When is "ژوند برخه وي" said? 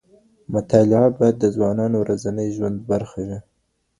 2.55-3.39